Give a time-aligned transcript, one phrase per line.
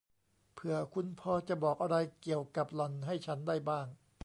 [0.53, 3.87] เผื่อคุณพอจะบอกอะไรเกี่ยวกับหล่อนให้ฉันได้บ้าง